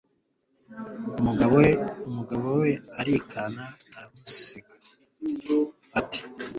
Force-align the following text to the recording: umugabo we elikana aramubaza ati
umugabo 2.09 2.45
we 2.61 2.69
elikana 3.01 3.63
aramubaza 3.95 4.59
ati 5.99 6.19